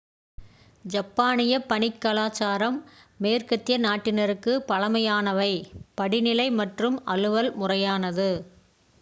ஜப்பானிய 0.85 1.55
பணிக் 1.63 1.99
கலாச்சாரம் 2.01 2.79
மேற்கத்திய 3.19 3.77
நாட்டினருக்குப் 3.79 4.65
பழக்கமானவை 4.67 5.51
படிநிலை 5.95 6.47
மற்றும் 6.59 6.97
அலுவல் 7.07 7.51
முறையானது 7.55 8.29